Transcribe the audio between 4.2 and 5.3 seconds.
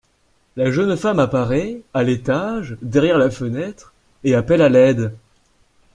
et appelle à l’aide.